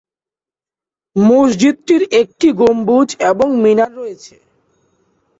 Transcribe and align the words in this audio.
মসজিদটির 1.15 2.03
একটি 2.21 2.47
গম্বুজ 2.59 3.09
এবং 3.29 3.47
মিনার 3.63 3.91
রয়েছে। 3.95 4.35